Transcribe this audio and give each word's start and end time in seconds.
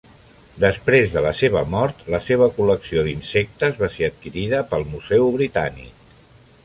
Després 0.61 1.11
de 1.15 1.21
la 1.25 1.33
seva 1.39 1.61
mort 1.73 2.01
la 2.13 2.21
seva 2.29 2.47
col·lecció 2.55 3.03
d'insectes 3.09 3.77
va 3.83 3.91
ser 3.97 4.09
adquirida 4.09 4.63
pel 4.73 4.89
Museu 4.95 5.31
britànic. 5.37 5.97